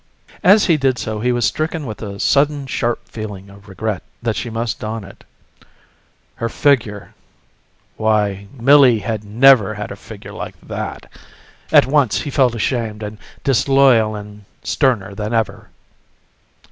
As 0.43 0.65
he 0.65 0.77
did 0.77 0.97
so, 0.97 1.19
he 1.19 1.31
was 1.31 1.45
stricken 1.45 1.85
with 1.85 2.01
a 2.01 2.19
sudden 2.19 2.65
sharp 2.65 3.07
feeling 3.07 3.51
of 3.51 3.69
regret 3.69 4.01
that 4.23 4.35
she 4.35 4.49
must 4.49 4.79
don 4.79 5.03
it. 5.03 5.23
Her 6.33 6.49
figure... 6.49 7.13
why 7.97 8.47
Millie 8.51 8.97
had 8.97 9.23
never 9.23 9.75
had 9.75 9.91
a 9.91 9.95
figure 9.95 10.33
like 10.33 10.59
that! 10.59 11.05
At 11.71 11.85
once, 11.85 12.21
he 12.21 12.31
felt 12.31 12.55
ashamed 12.55 13.03
and 13.03 13.19
disloyal 13.43 14.15
and 14.15 14.45
sterner 14.63 15.13
than 15.13 15.35
ever. 15.35 15.69